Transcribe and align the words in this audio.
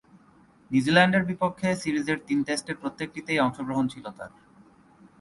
নিউজিল্যান্ডের 0.71 1.23
বিপক্ষে 1.25 1.69
সিরিজের 1.75 2.19
তিন 2.27 2.39
টেস্টের 2.47 2.79
প্রত্যেকটিতেই 2.81 3.39
অংশগ্রহণ 3.39 3.85
ছিল 3.87 4.05
তার। 4.17 4.31